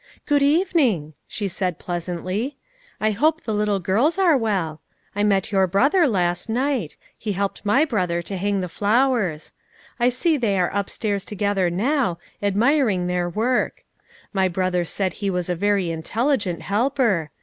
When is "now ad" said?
11.69-12.55